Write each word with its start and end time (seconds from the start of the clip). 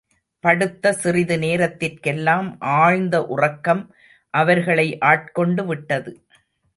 படுத்த 0.43 0.93
சிறிது 0.93 1.37
நேரத்திற்கெல்லாம் 1.37 2.47
ஆழ்ந்த 2.59 3.15
உறக்கம் 3.25 3.83
அவர்களை 4.33 4.97
ஆட்கொண்டு 4.97 5.65
விட்டது. 5.65 6.13